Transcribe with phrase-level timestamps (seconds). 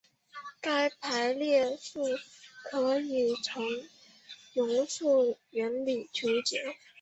[0.59, 2.01] 该排列数
[2.63, 3.63] 可以用
[4.67, 5.05] 容斥
[5.51, 6.75] 原理求解。